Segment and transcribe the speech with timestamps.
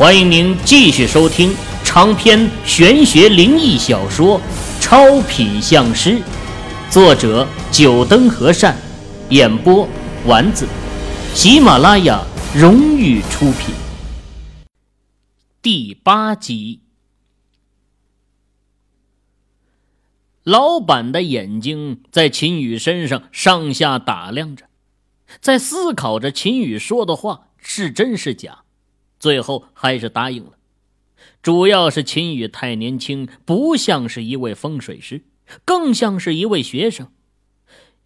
[0.00, 1.54] 欢迎您继续收听
[1.84, 4.40] 长篇玄学灵异小说
[4.80, 6.12] 《超品相师》，
[6.90, 8.74] 作者：九灯和善，
[9.28, 9.86] 演播：
[10.24, 10.66] 丸子，
[11.34, 12.24] 喜马拉雅
[12.56, 13.74] 荣誉出品。
[15.60, 16.80] 第八集，
[20.44, 24.64] 老板的眼睛在秦宇身上上下打量着，
[25.42, 28.60] 在思考着秦宇说的话是真是假。
[29.20, 30.52] 最后还是答应了，
[31.42, 35.22] 主要是秦宇太年轻，不像是一位风水师，
[35.64, 37.08] 更像是一位学生。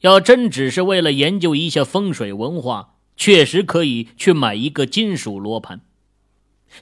[0.00, 5.80] 要真只是为了研究一下风水文化，确实可以去买一个金属罗盘。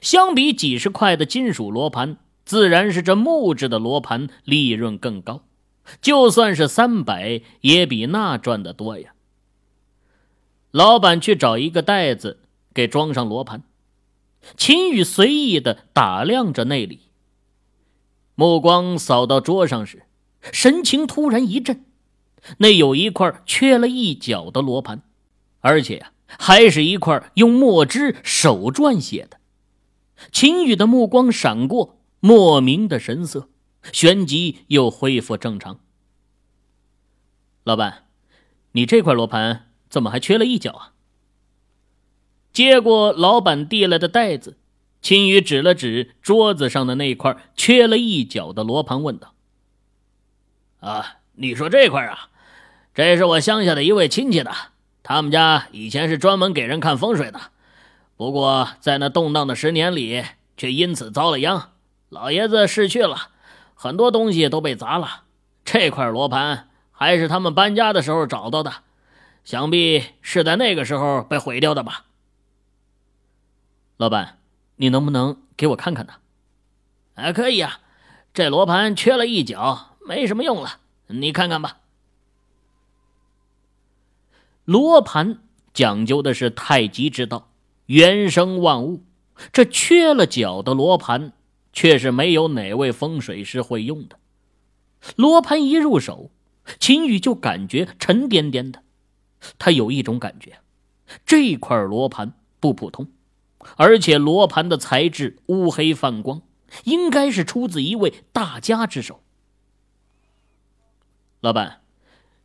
[0.01, 5.45] 相比几十块的金属罗盘，自然是这木质的罗盘利润更高。
[6.01, 9.13] 就算是三百，也比那赚的多呀。
[10.71, 12.39] 老板去找一个袋子，
[12.73, 13.63] 给装上罗盘。
[14.57, 17.01] 秦宇随意的打量着那里，
[18.35, 20.03] 目光扫到桌上时，
[20.51, 21.85] 神情突然一震。
[22.57, 25.01] 那有一块缺了一角的罗盘，
[25.61, 29.39] 而且呀，还是一块用墨汁手撰写的。
[30.31, 33.49] 秦宇的目光闪过，莫名的神色，
[33.93, 35.79] 旋即又恢复正常。
[37.63, 38.07] 老板，
[38.73, 40.93] 你这块罗盘怎么还缺了一角啊？
[42.53, 44.57] 接过老板递来的袋子，
[45.01, 49.33] 秦宇指了指桌子上的那块缺了一角的罗盘，问道
[50.79, 52.29] ：“啊，你说这块啊？
[52.93, 54.51] 这是我乡下的一位亲戚的，
[55.01, 57.41] 他们家以前是专门给人看风水的，
[58.15, 60.23] 不过在那动荡的十年里，
[60.55, 61.71] 却因此遭了殃。
[62.09, 63.29] 老爷子逝去了，
[63.73, 65.23] 很多东西都被砸了。
[65.65, 68.71] 这块罗盘还是他们搬家的时候找到的，
[69.43, 72.05] 想必是在那个时候被毁掉的吧。”
[74.03, 74.39] 老板，
[74.75, 76.15] 你能不能给我看看呢？
[77.13, 77.79] 哎，可以啊，
[78.33, 81.77] 这罗盘缺了一角，没什么用了，你看看吧。
[84.65, 85.39] 罗盘
[85.73, 87.53] 讲究的是太极之道，
[87.85, 89.05] 原生万物。
[89.53, 91.31] 这缺了角的罗盘，
[91.71, 94.19] 却是没有哪位风水师会用的。
[95.15, 96.29] 罗盘一入手，
[96.77, 98.83] 秦宇就感觉沉甸甸的。
[99.57, 100.59] 他有一种感觉，
[101.25, 103.07] 这块罗盘不普通。
[103.77, 106.41] 而且罗盘的材质乌黑泛光，
[106.83, 109.21] 应该是出自一位大家之手。
[111.41, 111.81] 老板，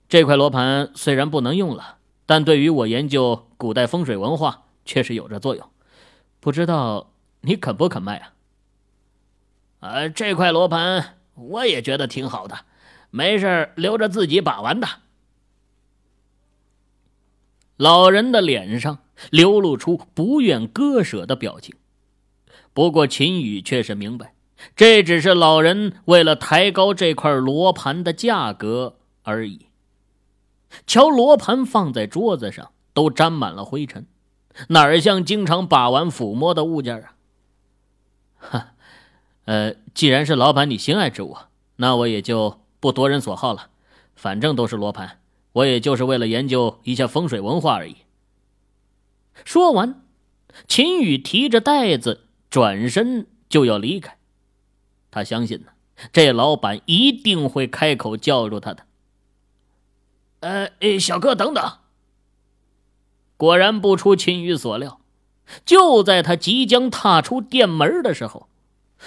[0.09, 5.71] 这块罗盘虽然不能用了，但对于我研究古代风水文化确实有着作用。
[6.41, 7.13] 不知道
[7.43, 8.33] 你肯不肯卖啊？
[9.81, 12.65] 呃，这块罗盘我也觉得挺好的，
[13.11, 14.89] 没事留着自己把玩的。
[17.77, 18.99] 老人的脸上。
[19.31, 21.75] 流露出不愿割舍的表情，
[22.73, 24.35] 不过秦宇却是明白，
[24.77, 29.67] 这只是老人为了抬高这块罗盘的价格而已。
[30.87, 34.07] 瞧，罗盘放在桌子上都沾满了灰尘，
[34.69, 37.15] 哪像经常把玩抚摸的物件啊？
[38.37, 38.67] 哈，
[39.47, 41.37] 呃，既然是老板你心爱之物，
[41.77, 43.71] 那我也就不夺人所好了。
[44.15, 45.21] 反正都是罗盘，
[45.53, 47.97] 我也就是为了研究一下风水文化而已。
[49.45, 50.03] 说完，
[50.67, 54.19] 秦宇提着袋子转身就要离开。
[55.11, 55.69] 他相信呢，
[56.13, 58.85] 这老板一定会开口叫住他的。
[60.41, 61.79] 呃，小哥，等等！
[63.37, 65.01] 果然不出秦宇所料，
[65.65, 68.49] 就在他即将踏出店门的时候，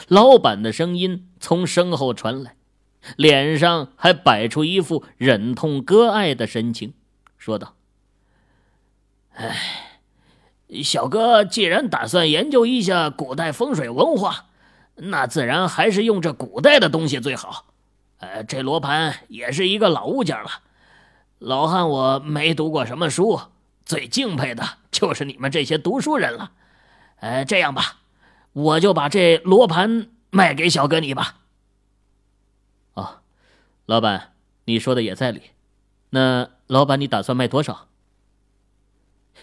[0.07, 2.55] 老板的声音从身后传来，
[3.15, 6.93] 脸上还摆出一副忍痛割爱的神情，
[7.37, 7.75] 说道
[9.35, 9.87] ：“哎。”
[10.83, 14.45] 小哥既然打算研究一下古代风水文化，
[14.95, 17.65] 那自然还是用这古代的东西最好。
[18.19, 20.49] 呃，这罗盘也是一个老物件了。
[21.39, 23.41] 老汉我没读过什么书，
[23.83, 26.51] 最敬佩的就是你们这些读书人了。
[27.19, 27.97] 呃，这样吧，
[28.53, 31.39] 我就把这罗盘卖给小哥你吧。
[32.93, 33.21] 哦，
[33.87, 34.33] 老板，
[34.65, 35.41] 你说的也在理。
[36.11, 37.87] 那老板，你打算卖多少？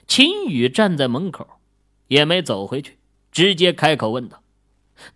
[0.08, 1.46] 秦宇站在门口，
[2.08, 2.96] 也没走回去，
[3.30, 4.42] 直接开口问道：“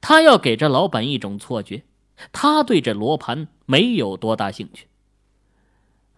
[0.00, 1.82] 他要给这老板一种错觉，
[2.30, 4.86] 他对这罗盘没有多大兴趣。”“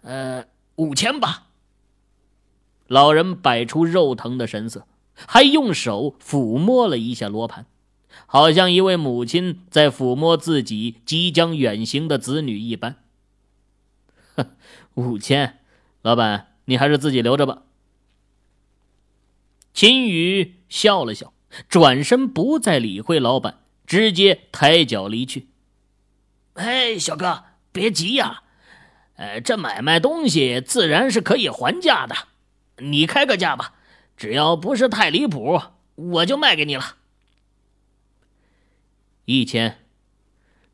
[0.03, 0.45] 呃，
[0.75, 1.47] 五千吧。”
[2.89, 7.67] 老人摆出肉疼的神色，还用手抚摸了一下罗盘，
[8.27, 12.97] 好像一位母亲在抚摸自己即将远行的子女一般。
[14.37, 14.51] “哼，
[14.95, 15.61] 五千，
[16.03, 17.63] 老板，你还是自己留着吧。”
[19.75, 21.35] 秦宇笑了笑，
[21.69, 25.49] 转身不再理会老板，直接抬脚离去。
[26.55, 27.43] 哎，小哥，
[27.73, 28.45] 别急呀，
[29.17, 32.15] 呃，这买卖东西自然是可以还价的，
[32.79, 33.75] 你开个价吧，
[34.17, 35.61] 只要不是太离谱，
[35.97, 36.97] 我就卖给你了。
[39.25, 39.79] 一千，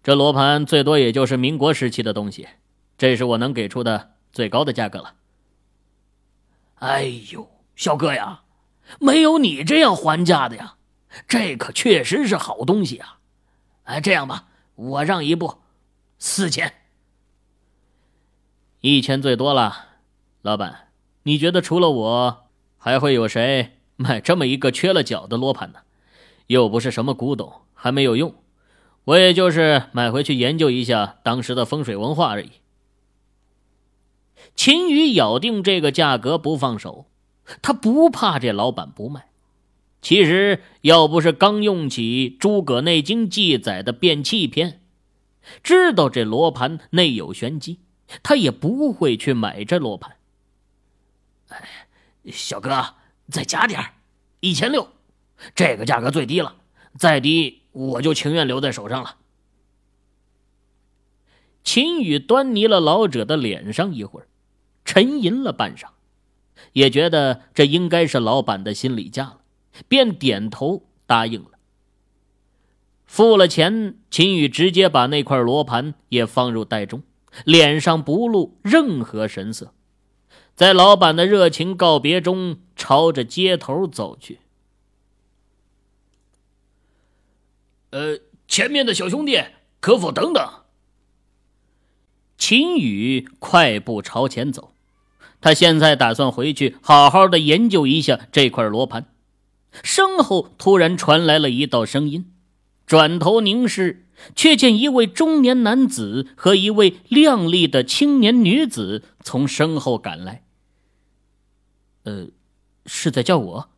[0.03, 2.47] 这罗盘最多也就是民国时期的东西，
[2.99, 5.15] 这是我能给出的最高的价格了。
[6.75, 8.43] 哎呦，小哥呀！
[8.99, 10.77] 没有你这样还价的呀，
[11.29, 13.19] 这可确实是好东西啊！
[13.85, 15.59] 哎，这样吧，我让一步，
[16.19, 16.75] 四千，
[18.81, 19.89] 一千最多了。
[20.43, 20.89] 老板，
[21.25, 22.47] 你觉得除了我，
[22.79, 25.81] 还会有谁买这么一个缺了角的罗盘呢？
[26.47, 28.35] 又不是什么古董，还没有用，
[29.05, 32.51] 我也就是买回去研究一下当时的风水文化而已。
[34.57, 37.10] 秦宇咬定这个价格不放手。
[37.63, 39.27] 他不怕这老板不卖。
[40.03, 44.81] 其实要不是刚用起《诸葛内经》记载的变气篇，
[45.63, 47.81] 知道这罗盘内有玄机，
[48.23, 50.17] 他也不会去买这罗盘。
[51.49, 51.59] 哎，
[52.33, 52.95] 小哥，
[53.29, 53.79] 再加点
[54.41, 54.89] 一千六，
[55.55, 56.57] 这个价格最低了，
[56.97, 59.17] 再低我就情愿留在手上了。
[61.63, 64.29] 秦宇端倪了老者的脸上一会儿，
[64.87, 65.89] 沉吟了半晌。
[66.73, 69.41] 也觉得这应该是老板的心理价了，
[69.89, 71.51] 便点头答应了。
[73.07, 77.03] 付了钱，秦宇直接把那块罗盘也放入袋中，
[77.45, 79.75] 脸上不露任何神色，
[80.55, 84.39] 在老板的热情告别中，朝着街头走去。
[87.91, 89.43] 呃，前面的小兄弟，
[89.81, 90.49] 可否等等？
[92.39, 94.70] 秦宇快步朝前走。
[95.41, 99.07] 他现在打算回去好好的研究一下这块罗盘。
[99.83, 102.33] 身后突然传来了一道声音，
[102.87, 110.43] 转头凝视，却见一位中年男子和一位靓丽的青年女子从身后赶来。
[112.03, 112.29] 呃，
[112.87, 113.71] 是在叫我。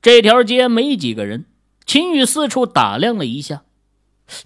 [0.00, 1.44] 这条街没几个人，
[1.84, 3.64] 秦宇四处打量了一下，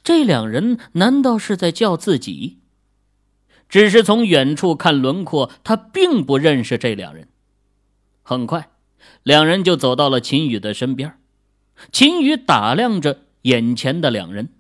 [0.03, 2.59] 这两人难道是在叫自己？
[3.73, 7.29] 只是从远处看轮廓，他并不认识这两人。
[8.21, 8.69] 很快，
[9.23, 11.15] 两人就走到了秦宇的身边。
[11.91, 14.51] 秦宇打量着眼前的两人，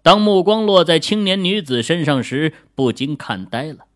[0.00, 3.86] 当目光落在青年女子身上时，不禁看呆了。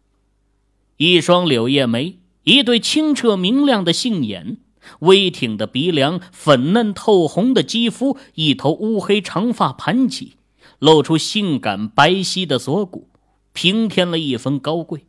[0.97, 4.56] 一双柳叶眉，一对清澈明亮的杏眼，
[4.99, 10.32] 微挺的鼻梁，粉嫩透红的肌肤，一头乌黑长发盘起，
[10.81, 13.09] 露出性感白皙的锁骨。
[13.52, 15.06] 平添了一分高贵，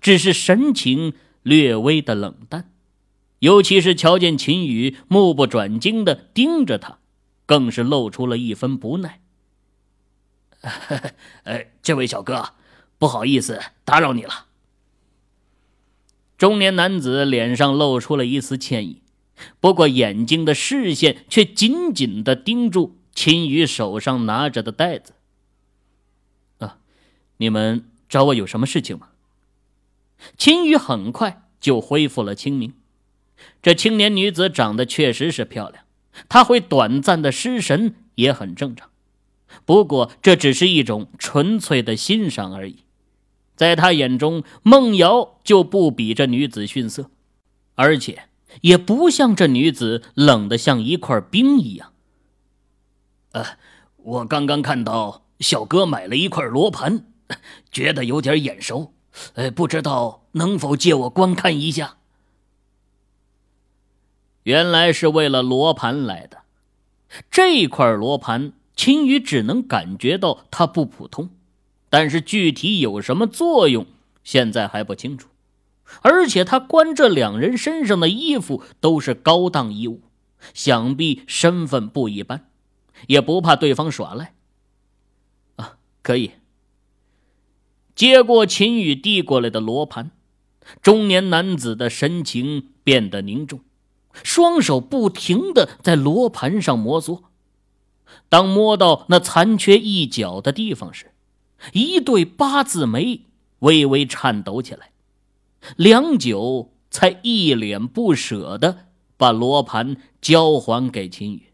[0.00, 2.70] 只是神情略微的冷淡，
[3.40, 6.98] 尤其是瞧见秦宇目不转睛的盯着他，
[7.46, 9.20] 更是露出了一分不耐。
[11.44, 12.50] 哎， 这位小哥，
[12.98, 14.46] 不好意思打扰你了。
[16.36, 19.02] 中年男子脸上露出了一丝歉意，
[19.60, 25.12] 不过眼睛的视线却紧紧的盯住秦宇手上拿着的袋子。
[27.40, 29.08] 你们找我有什么事情吗？
[30.36, 32.74] 秦宇很快就恢复了清明。
[33.62, 35.84] 这青年女子长得确实是漂亮，
[36.28, 38.90] 她会短暂的失神也很正常。
[39.64, 42.84] 不过这只是一种纯粹的欣赏而已。
[43.56, 47.10] 在他眼中，孟瑶就不比这女子逊色，
[47.74, 48.24] 而且
[48.60, 51.92] 也不像这女子冷得像一块冰一样。
[53.32, 53.46] 呃，
[53.96, 57.06] 我刚刚看到小哥买了一块罗盘。
[57.70, 58.94] 觉得有点眼熟，
[59.34, 61.96] 呃，不知道能否借我观看一下？
[64.44, 66.42] 原来是为了罗盘来的。
[67.30, 71.30] 这块罗盘，秦宇只能感觉到它不普通，
[71.88, 73.86] 但是具体有什么作用，
[74.24, 75.28] 现在还不清楚。
[76.02, 80.02] 而且他观这两人身上的衣服都是高档衣物，
[80.54, 82.48] 想必身份不一般，
[83.08, 84.34] 也不怕对方耍赖。
[85.56, 86.30] 啊，可以。
[88.00, 90.10] 接过秦宇递过来的罗盘，
[90.80, 93.60] 中年男子的神情变得凝重，
[94.24, 97.24] 双手不停的在罗盘上摩挲。
[98.30, 101.12] 当摸到那残缺一角的地方时，
[101.74, 103.26] 一对八字眉
[103.58, 104.92] 微微颤抖起来，
[105.76, 108.86] 良久才一脸不舍的
[109.18, 111.52] 把罗盘交还给秦宇。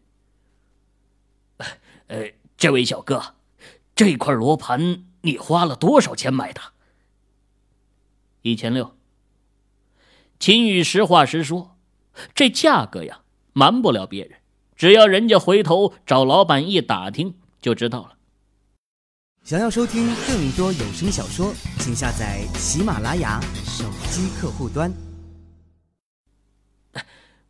[2.07, 3.35] 呃，这位小哥，
[3.93, 5.03] 这块罗盘。
[5.21, 6.61] 你花了多少钱买的？
[8.41, 8.95] 一千六。
[10.39, 11.77] 秦宇实话实说，
[12.35, 13.21] 这价格呀，
[13.53, 14.39] 瞒不了别人，
[14.75, 18.13] 只要人家回头找老板一打听，就知道了。
[19.43, 24.93] 想要收听更多有声小说，请下载喜马拉雅手机客户端。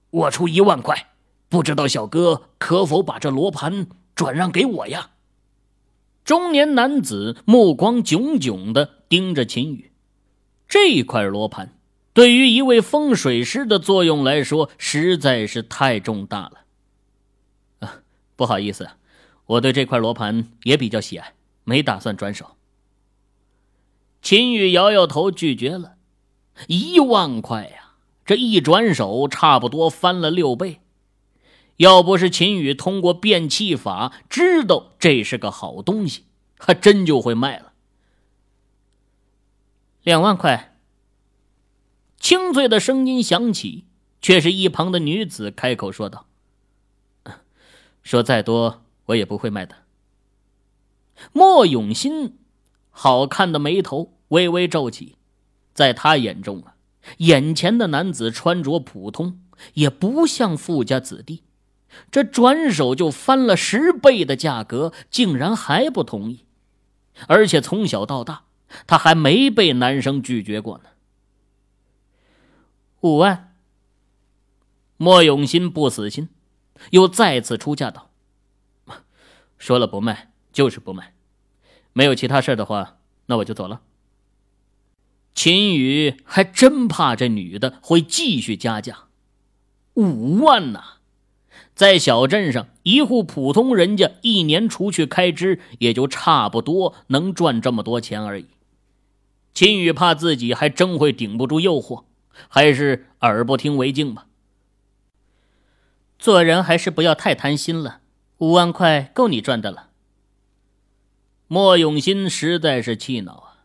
[0.10, 1.10] 我出一万块，
[1.50, 5.10] 不知道小哥可否把这罗盘转让给我呀？
[6.27, 9.93] 中年男子目光炯炯的盯着秦宇，
[10.67, 11.79] 这块罗盘
[12.12, 16.65] 对于一位风水师的作用来说实在是太重大了。
[17.79, 18.00] 啊，
[18.36, 18.89] 不好意思，
[19.46, 21.34] 我对这块罗盘也比较喜爱。
[21.63, 22.57] 没打算转手。
[24.22, 25.96] 秦宇摇摇头拒绝了，
[26.67, 27.93] 一万块呀，
[28.25, 30.81] 这一转手差不多翻了六倍。
[31.77, 36.25] 要不是秦宇通过变气法知道这是个好东西，
[36.57, 37.74] 还真就会卖了。
[40.03, 40.75] 两万块。
[42.19, 43.86] 清脆的声音响起，
[44.22, 46.25] 却是一旁的女子开口说道
[48.01, 49.75] ：“说再多，我也不会卖的。”
[51.31, 52.38] 莫永新，
[52.89, 55.15] 好看的眉头微微皱起，
[55.75, 56.75] 在他眼中啊，
[57.19, 59.39] 眼前的男子穿着普通，
[59.75, 61.43] 也不像富家子弟，
[62.12, 66.46] 这转手就翻了十倍的价格，竟然还不同意，
[67.27, 68.44] 而且从小到大，
[68.86, 70.89] 他还没被男生拒绝过呢。
[73.01, 73.56] 五万。
[74.98, 76.29] 莫永新不死心，
[76.89, 78.10] 又再次出价道
[79.60, 81.13] ：“说了不卖。”就是不卖，
[81.94, 83.82] 没有其他事的话，那我就走了。
[85.36, 89.03] 秦宇还真怕这女的会继续加价，
[89.94, 90.97] 五万呐，
[91.77, 98.48] 在小镇上一户普通人家一年除去开支，也就差不多能赚这么多钱而已。
[99.53, 102.05] 秦宇怕自己还真会顶不住诱惑，
[102.48, 104.25] 还是耳不听为净吧。
[106.17, 108.00] 做人还是不要太贪心了，
[108.39, 109.89] 五万块够你赚的了。
[111.46, 113.62] 莫永新实在是气恼啊！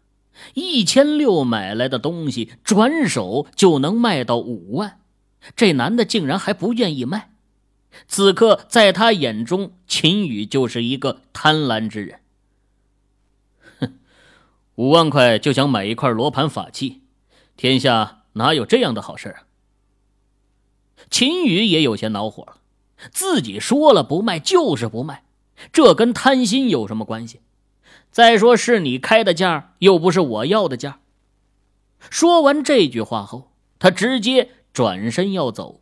[0.52, 5.00] 一千六买来的东西，转手就能卖到五万，
[5.56, 7.31] 这男的竟然还不愿意卖。
[8.06, 12.20] 此刻，在他眼中，秦宇就是一个贪婪之人。
[13.78, 13.98] 哼，
[14.76, 17.02] 五万块就想买一块罗盘法器，
[17.56, 19.42] 天下哪有这样的好事啊？
[21.10, 22.58] 秦宇也有些恼火了，
[23.10, 25.24] 自己说了不卖就是不卖，
[25.72, 27.40] 这跟贪心有什么关系？
[28.10, 31.00] 再说是你开的价，又不是我要的价。
[32.08, 35.81] 说完这句话后，他直接转身要走。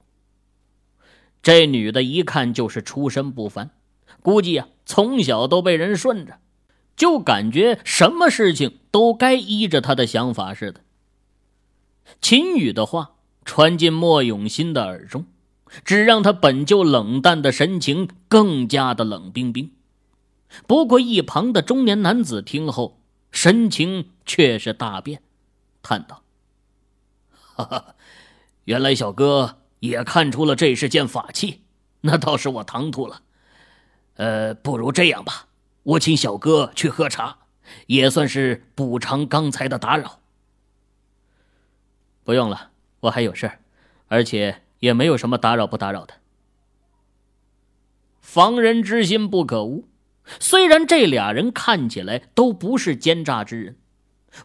[1.42, 3.70] 这女的一看就是出身不凡，
[4.22, 6.38] 估计呀从小都被人顺着，
[6.96, 10.80] 就感觉什么事情都该依着她的想法似的。
[12.20, 13.12] 秦宇的话
[13.44, 15.26] 传进莫永新的耳中，
[15.84, 19.72] 只让他本就冷淡的神情更加的冷冰冰。
[20.66, 25.22] 不过，一旁的中年男子听后，神情却是大变，
[25.80, 26.24] 叹道
[27.30, 27.94] ：“哈哈，
[28.64, 31.62] 原来小哥也看出了这是件法器，
[32.02, 33.22] 那倒是我唐突了。
[34.14, 35.48] 呃，不如这样吧，
[35.82, 37.38] 我请小哥去喝茶，
[37.86, 40.20] 也算是补偿刚才的打扰。”
[42.24, 42.70] 不用了，
[43.00, 43.50] 我还有事
[44.08, 46.14] 而且也没有什么打扰不打扰的。
[48.20, 49.88] 防人之心不可无。
[50.38, 53.76] 虽然这俩人看起来都不是奸诈之人，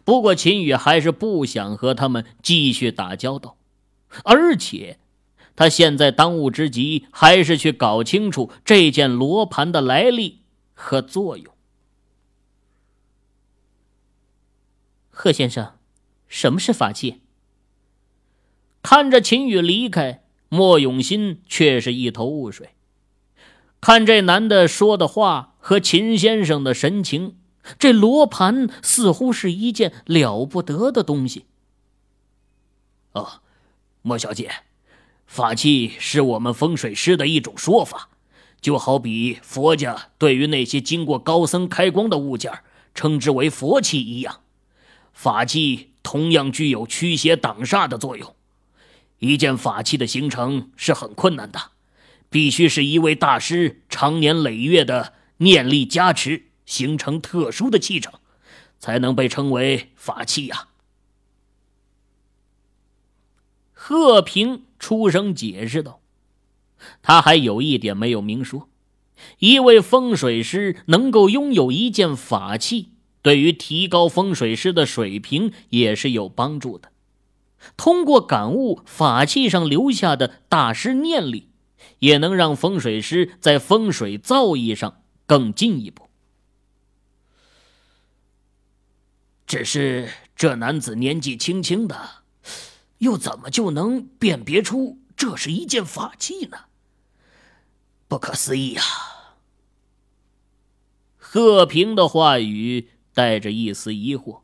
[0.04, 3.56] 不过秦宇还是不想和他们继续打交道，
[4.24, 4.98] 而且
[5.56, 10.42] 他现在当务之急还是去搞清楚这件罗盘的来历
[10.74, 11.52] 和作用。
[15.10, 15.72] 贺先生，
[16.28, 17.22] 什么是法器？
[18.82, 22.70] 看着秦宇离开，莫永新却是一头雾水。
[23.80, 27.36] 看这男的说的话和秦先生的神情，
[27.78, 31.46] 这罗盘似乎是一件了不得的东西。
[33.12, 33.40] 哦，
[34.02, 34.50] 莫小姐，
[35.26, 38.08] 法器是我们风水师的一种说法，
[38.60, 42.52] 就好比佛家对于那些经过高僧开光的物件
[42.94, 44.40] 称之为佛器一样，
[45.12, 48.34] 法器同样具有驱邪挡煞的作用。
[49.18, 51.72] 一件法器的形成是很困难的。
[52.28, 58.20] 必须是一位大师长年累月的念力加持，形成特殊的气场，
[58.80, 60.66] 才能被称为法器呀。
[63.72, 66.00] 贺平出声解释道
[67.02, 68.68] ：“他还有一点没有明说，
[69.38, 72.90] 一位风水师能够拥有一件法器，
[73.22, 76.90] 对于提高风水师的水平也是有帮助的。
[77.76, 81.48] 通过感悟法器上留下的大师念力。”
[82.00, 86.10] 也能让风水师在风水造诣上更进一步。
[89.46, 92.24] 只是这男子年纪轻轻的，
[92.98, 96.58] 又怎么就能辨别出这是一件法器呢？
[98.08, 98.82] 不可思议呀！
[101.16, 104.40] 贺平的话语带着一丝疑惑，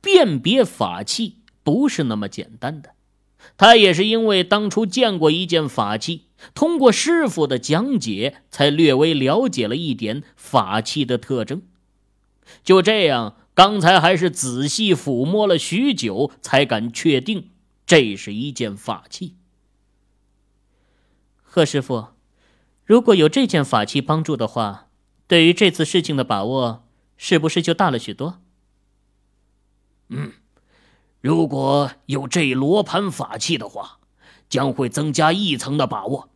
[0.00, 2.94] 辨别法器不是那么简单的。
[3.56, 11.62] 他也是因为当初见过一件法器，通过师傅的讲解，才略微了解了一点法器的特征。
[12.64, 13.36] 就这样。
[13.52, 17.49] 刚才还是仔细抚摸了许久，才敢确定
[17.90, 19.34] 这是一件法器。
[21.42, 22.10] 贺师傅，
[22.84, 24.90] 如果有这件法器帮助的话，
[25.26, 28.40] 对于这次事情的把握是不是就大了许多？
[30.06, 30.34] 嗯，
[31.20, 33.98] 如果有这罗盘法器的话，
[34.48, 36.28] 将会增加一层的把握。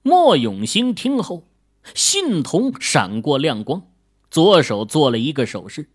[0.00, 1.46] 莫永兴听后，
[1.94, 3.82] 信瞳闪过亮光。
[4.30, 5.90] 左手做了一个手势，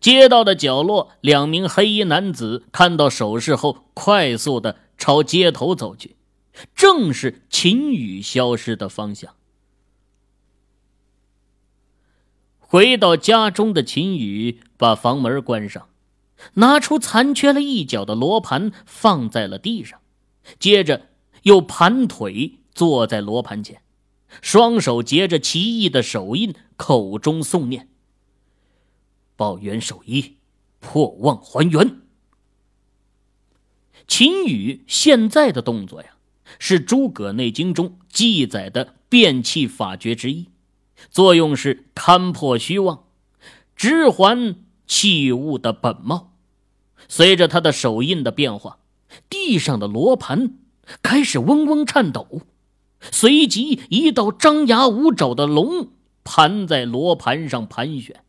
[0.00, 6.16] 街道的角落，两名黑衣男子看到手势后，快速的朝街头走去，
[6.74, 9.34] 正是秦宇消失的方向。
[12.58, 15.88] 回到家中的秦宇把房门关上，
[16.54, 20.00] 拿出残缺了一角的罗盘放在了地上，
[20.58, 21.06] 接着
[21.44, 23.80] 又盘腿坐在罗盘前。
[24.42, 27.88] 双手结着奇异的手印，口中诵念
[29.38, 30.34] ：“报元守一，
[30.80, 32.00] 破妄还原。”
[34.08, 36.08] 秦羽现在的动作呀，
[36.58, 40.48] 是《诸葛内经》中记载的变气法诀之一，
[41.10, 43.04] 作用是勘破虚妄，
[43.76, 46.32] 直还器物的本貌。
[47.06, 48.78] 随着他的手印的变化，
[49.30, 50.54] 地上的罗盘
[51.02, 52.42] 开始嗡嗡颤抖。
[53.12, 55.90] 随即，一道张牙舞爪的龙
[56.24, 58.24] 盘在罗盘上盘旋，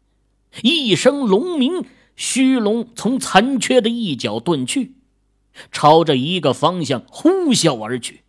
[0.64, 1.86] 一声龙鸣，
[2.16, 4.96] 虚龙从残缺的一角遁去，
[5.72, 8.24] 朝着一个方向呼啸而去。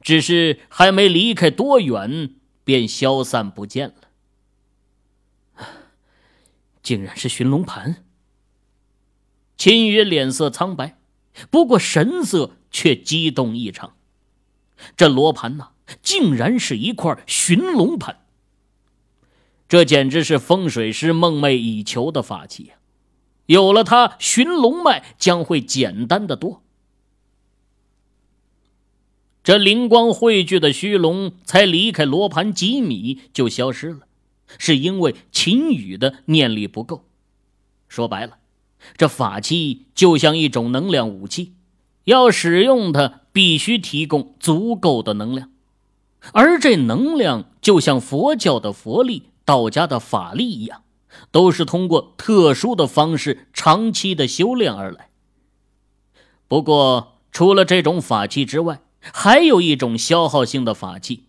[0.00, 5.64] 只是还没离开多远，便消散不见了。
[6.82, 8.04] 竟然是寻龙盘！
[9.56, 10.98] 秦羽脸色苍白，
[11.50, 13.96] 不过神色却激动异常。
[14.96, 15.70] 这罗盘呐，
[16.02, 18.21] 竟然是一块寻龙盘。
[19.72, 22.74] 这简直是风水师梦寐以求的法器呀！
[23.46, 26.62] 有了它，寻龙脉将会简单的多。
[29.42, 34.00] 这灵光汇聚的虚龙才离开罗盘几米就消失了，
[34.58, 37.06] 是因为秦羽的念力不够。
[37.88, 38.36] 说白了，
[38.98, 41.54] 这法器就像一种能量武器。
[42.04, 45.50] 要使用它，必须提供足够的能量，
[46.34, 50.82] 而这能量就像佛教的佛力、道家的法力一样，
[51.30, 55.08] 都是通过特殊的方式长期的修炼而来。
[56.48, 61.24] 不过，除了这种法器之外，还有一种消耗性的法器，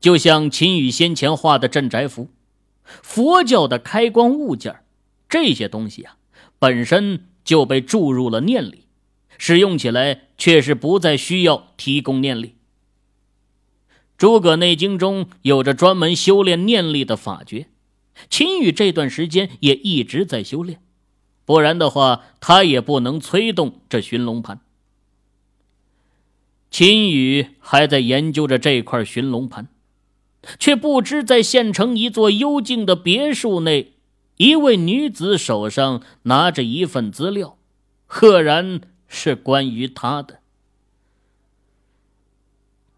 [0.00, 2.30] 就像秦羽先前画的镇宅符、
[2.84, 4.84] 佛教的开光物件
[5.28, 6.16] 这些东西啊，
[6.58, 8.86] 本身就被注入了念力。
[9.38, 12.54] 使用起来却是不再需要提供念力。
[14.22, 17.66] 诸葛内经中有着专门修炼念力的法诀，
[18.30, 20.80] 秦羽这段时间也一直在修炼，
[21.44, 24.60] 不然的话，他也不能催动这寻龙盘。
[26.70, 29.66] 秦羽还在研究着这块寻龙盘，
[30.56, 33.94] 却不知在县城一座幽静的别墅内，
[34.36, 37.58] 一位女子手上拿着一份资料，
[38.06, 38.82] 赫然。
[39.08, 40.38] 是关于他的。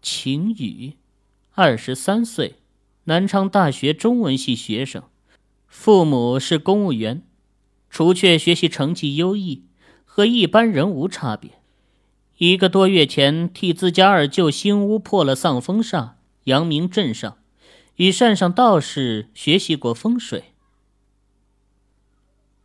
[0.03, 0.93] 秦宇，
[1.57, 2.55] 二十三岁，
[3.05, 5.03] 南昌大学中文系学生，
[5.67, 7.23] 父母是公务员，
[7.89, 9.63] 除却学习成绩优异，
[10.03, 11.51] 和一般人无差别。
[12.39, 17.37] 一个多月前，替自家二舅新屋破了丧风煞，扬名镇上，
[17.95, 20.51] 与善上道士学习过风水。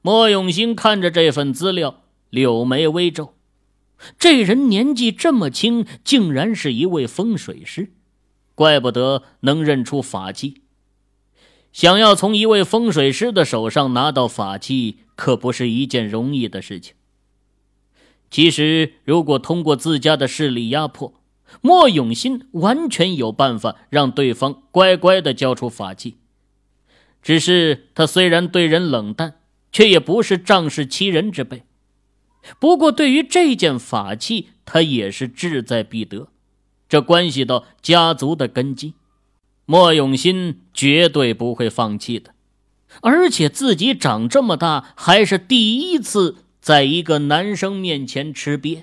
[0.02, 3.36] 莫永兴看着这份资料，柳眉微皱。
[4.18, 7.92] 这人年纪这么轻，竟然是一位风水师，
[8.60, 10.60] 怪不得能认出法器。
[11.72, 16.94] 想要从一位风水师的手上拿到法器，可不是一件容易的事情。
[18.30, 21.14] 其实，如果通过自家的势力压迫，
[21.62, 26.18] 莫永新完全有办法让对方乖乖的交出法器。
[27.22, 29.40] 只是他虽然对人冷淡，
[29.72, 31.62] 却也不是仗势欺人之辈。
[32.58, 36.28] 不过，对于这件法器，他也是志在必得。
[36.90, 38.92] 这关系到家族的根基。
[39.64, 42.34] 莫永新绝对不会放弃的，
[43.02, 48.82] 而且自己长这么大还是第一次在一个男生面前吃瘪，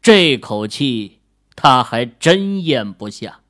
[0.00, 1.18] 这口气
[1.54, 3.40] 他还真咽不下。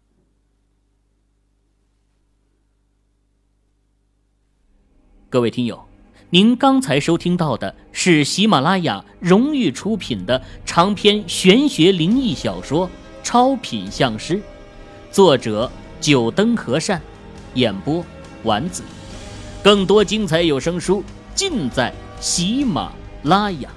[5.30, 5.86] 各位听友，
[6.30, 12.88] 您刚才收听到的是喜马拉雅荣誉出品的长篇玄学灵异小说
[13.30, 14.36] 《超品相师》，
[15.12, 15.70] 作者。
[16.00, 16.98] 九灯和善，
[17.52, 18.02] 演播
[18.44, 18.82] 丸子，
[19.62, 22.90] 更多精彩有声书尽在喜马
[23.24, 23.68] 拉雅。